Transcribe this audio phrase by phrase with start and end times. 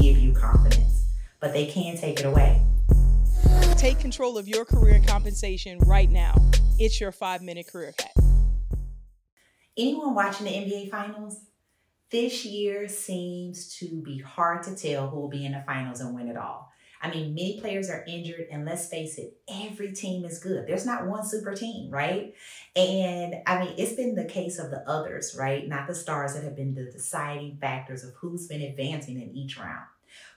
[0.00, 1.04] give you confidence,
[1.40, 2.62] but they can take it away.
[3.76, 6.34] Take control of your career and compensation right now.
[6.78, 8.14] It's your five minute career hack.
[9.76, 11.40] Anyone watching the NBA Finals?
[12.10, 16.14] This year seems to be hard to tell who will be in the finals and
[16.14, 16.69] win it all.
[17.02, 20.66] I mean, many players are injured, and let's face it, every team is good.
[20.66, 22.34] There's not one super team, right?
[22.76, 25.66] And I mean, it's been the case of the others, right?
[25.66, 29.58] Not the stars that have been the deciding factors of who's been advancing in each
[29.58, 29.86] round.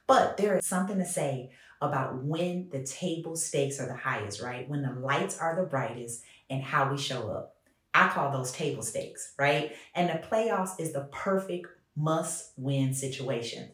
[0.07, 4.67] But there is something to say about when the table stakes are the highest, right?
[4.69, 7.57] When the lights are the brightest and how we show up.
[7.93, 9.75] I call those table stakes, right?
[9.93, 13.69] And the playoffs is the perfect must win situation.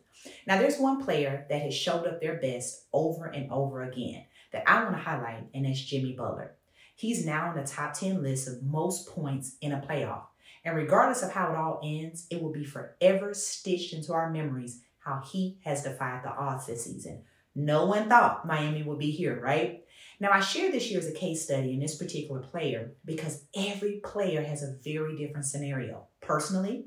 [0.45, 4.63] Now, there's one player that has showed up their best over and over again that
[4.67, 6.55] I want to highlight, and that's Jimmy Butler.
[6.95, 10.23] He's now on the top 10 list of most points in a playoff.
[10.65, 14.81] And regardless of how it all ends, it will be forever stitched into our memories
[14.99, 17.23] how he has defied the odds this season.
[17.55, 19.83] No one thought Miami would be here, right?
[20.20, 24.01] Now, I share this year as a case study in this particular player because every
[24.04, 26.07] player has a very different scenario.
[26.20, 26.85] Personally,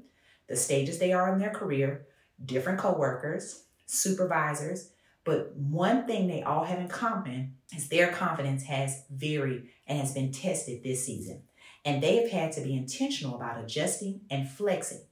[0.49, 2.07] the stages they are in their career,
[2.45, 4.91] different coworkers, supervisors,
[5.25, 10.13] but one thing they all have in common is their confidence has varied and has
[10.13, 11.43] been tested this season.
[11.85, 15.03] And they have had to be intentional about adjusting and flexing.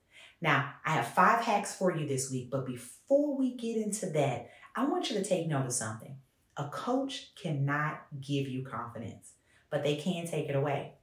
[0.40, 4.50] Now, I have five hacks for you this week, but before we get into that,
[4.74, 6.16] I want you to take note of something.
[6.56, 9.32] A coach cannot give you confidence,
[9.70, 10.94] but they can take it away.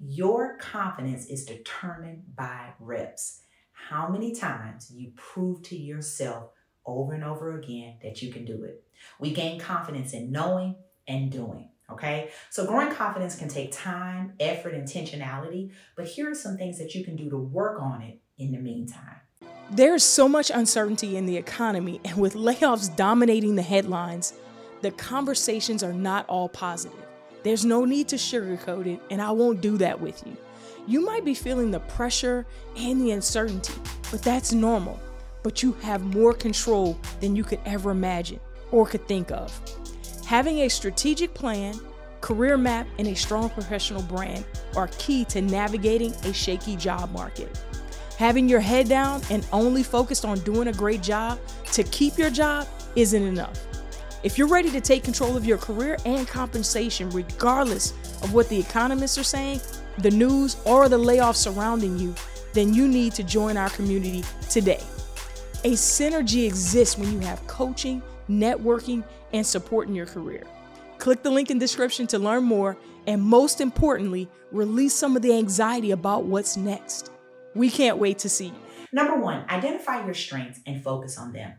[0.00, 6.50] Your confidence is determined by reps how many times you prove to yourself
[6.86, 8.82] over and over again that you can do it.
[9.18, 11.68] We gain confidence in knowing and doing.
[11.90, 16.94] Okay, so growing confidence can take time, effort, intentionality, but here are some things that
[16.94, 19.16] you can do to work on it in the meantime.
[19.70, 24.32] There's so much uncertainty in the economy, and with layoffs dominating the headlines,
[24.80, 26.98] the conversations are not all positive.
[27.42, 30.36] There's no need to sugarcoat it, and I won't do that with you.
[30.86, 32.44] You might be feeling the pressure
[32.76, 33.74] and the uncertainty,
[34.10, 34.98] but that's normal.
[35.44, 38.40] But you have more control than you could ever imagine
[38.72, 39.58] or could think of.
[40.26, 41.78] Having a strategic plan,
[42.20, 44.44] career map, and a strong professional brand
[44.74, 47.56] are key to navigating a shaky job market.
[48.18, 51.38] Having your head down and only focused on doing a great job
[51.72, 52.66] to keep your job
[52.96, 53.66] isn't enough.
[54.24, 58.58] If you're ready to take control of your career and compensation, regardless of what the
[58.58, 59.60] economists are saying,
[59.98, 62.14] the news, or the layoffs surrounding you,
[62.52, 64.82] then you need to join our community today.
[65.64, 70.44] A synergy exists when you have coaching, networking, and support in your career.
[70.98, 72.76] Click the link in description to learn more
[73.06, 77.10] and most importantly, release some of the anxiety about what's next.
[77.54, 78.52] We can't wait to see.
[78.92, 81.54] Number one, identify your strengths and focus on them.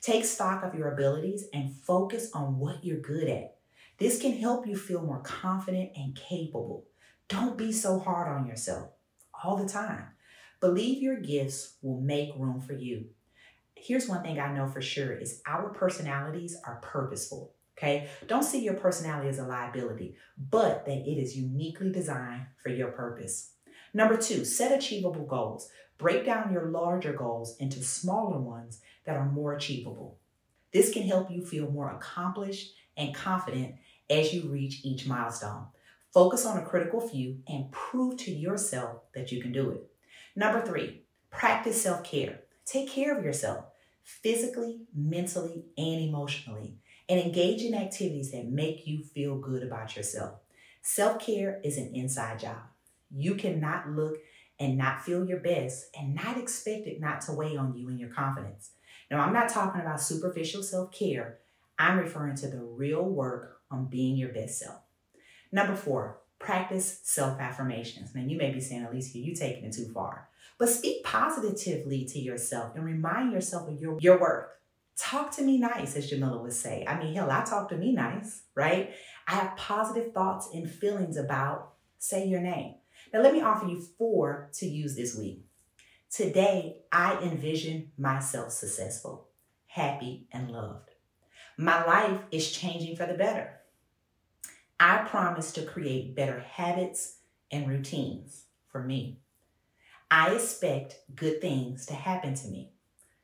[0.00, 3.56] Take stock of your abilities and focus on what you're good at.
[3.98, 6.84] This can help you feel more confident and capable.
[7.32, 8.90] Don't be so hard on yourself
[9.42, 10.04] all the time.
[10.60, 13.06] Believe your gifts will make room for you.
[13.74, 17.54] Here's one thing I know for sure is our personalities are purposeful.
[17.78, 18.10] Okay?
[18.26, 22.88] Don't see your personality as a liability, but that it is uniquely designed for your
[22.88, 23.52] purpose.
[23.94, 25.70] Number two, set achievable goals.
[25.96, 30.18] Break down your larger goals into smaller ones that are more achievable.
[30.70, 33.76] This can help you feel more accomplished and confident
[34.10, 35.68] as you reach each milestone.
[36.12, 39.90] Focus on a critical few and prove to yourself that you can do it.
[40.36, 42.40] Number three, practice self care.
[42.66, 43.64] Take care of yourself
[44.04, 46.76] physically, mentally, and emotionally,
[47.08, 50.40] and engage in activities that make you feel good about yourself.
[50.82, 52.60] Self care is an inside job.
[53.10, 54.18] You cannot look
[54.58, 57.98] and not feel your best and not expect it not to weigh on you and
[57.98, 58.72] your confidence.
[59.10, 61.38] Now, I'm not talking about superficial self care,
[61.78, 64.82] I'm referring to the real work on being your best self.
[65.52, 68.14] Number four, practice self affirmations.
[68.14, 70.28] Now, you may be saying, Alicia, you taking it too far.
[70.58, 74.48] But speak positively to yourself and remind yourself of your, your worth.
[74.96, 76.84] Talk to me nice, as Jamila would say.
[76.86, 78.92] I mean, hell, I talk to me nice, right?
[79.26, 82.74] I have positive thoughts and feelings about, say your name.
[83.12, 85.44] Now, let me offer you four to use this week.
[86.10, 89.28] Today, I envision myself successful,
[89.66, 90.90] happy, and loved.
[91.56, 93.61] My life is changing for the better.
[94.84, 97.18] I promise to create better habits
[97.52, 99.20] and routines for me.
[100.10, 102.72] I expect good things to happen to me.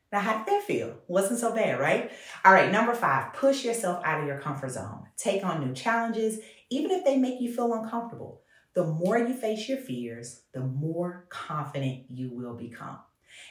[0.09, 0.95] Now, how did that feel?
[1.09, 2.13] Wasn't so bad, right?
[2.45, 5.07] All right, number five, push yourself out of your comfort zone.
[5.17, 6.39] Take on new challenges,
[6.69, 8.41] even if they make you feel uncomfortable.
[8.73, 12.99] The more you face your fears, the more confident you will become.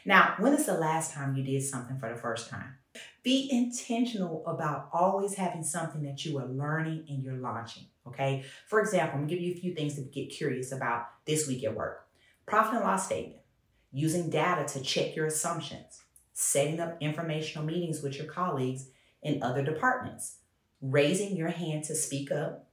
[0.07, 2.79] Now, when is the last time you did something for the first time?
[3.23, 7.85] Be intentional about always having something that you are learning and you're launching.
[8.09, 8.45] Okay.
[8.67, 11.65] For example, I'm gonna give you a few things to get curious about this week
[11.65, 12.07] at work.
[12.47, 13.43] Profit and loss statement,
[13.93, 16.03] using data to check your assumptions,
[16.33, 18.89] setting up informational meetings with your colleagues
[19.23, 20.39] in other departments,
[20.81, 22.71] raising your hand to speak up,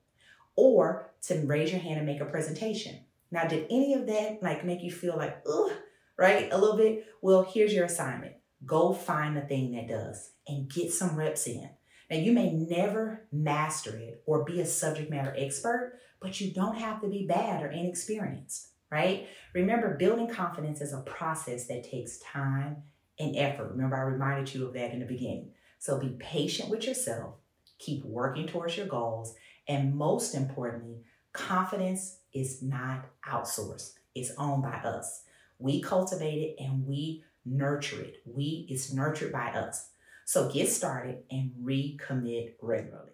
[0.55, 2.99] or to raise your hand and make a presentation.
[3.31, 5.71] Now, did any of that like make you feel like, ugh,
[6.17, 6.51] right?
[6.51, 7.05] A little bit?
[7.21, 8.35] Well, here's your assignment.
[8.65, 11.69] Go find the thing that does and get some reps in.
[12.09, 16.77] Now, you may never master it or be a subject matter expert, but you don't
[16.77, 19.27] have to be bad or inexperienced, right?
[19.53, 22.83] Remember, building confidence is a process that takes time
[23.19, 23.71] and effort.
[23.71, 25.51] Remember, I reminded you of that in the beginning.
[25.79, 27.35] So be patient with yourself,
[27.79, 29.35] keep working towards your goals,
[29.67, 31.01] and most importantly,
[31.33, 35.23] confidence is not outsourced, it's owned by us.
[35.59, 38.21] We cultivate it and we nurture it.
[38.25, 39.89] We is nurtured by us.
[40.25, 43.11] So get started and recommit regularly.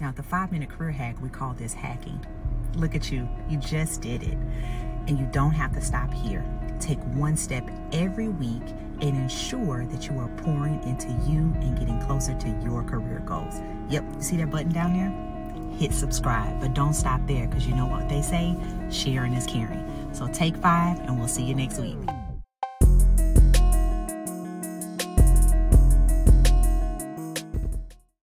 [0.00, 2.24] Now, the five minute career hack, we call this hacking.
[2.76, 4.36] Look at you, you just did it.
[5.06, 6.44] And you don't have to stop here.
[6.78, 8.62] Take one step every week
[9.00, 13.60] and ensure that you are pouring into you and getting closer to your career goals.
[13.88, 15.78] Yep, you see that button down there?
[15.78, 18.56] Hit subscribe, but don't stop there because you know what they say
[18.90, 19.82] sharing is caring.
[20.12, 21.96] So take five, and we'll see you next week.